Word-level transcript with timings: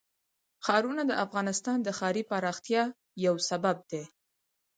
ښارونه 0.65 1.01
د 1.07 1.11
افغانستان 1.25 1.77
د 1.83 1.89
ښاري 1.97 2.23
پراختیا 2.31 2.83
یو 3.25 3.35
سبب 3.49 3.77
دی. 3.91 4.03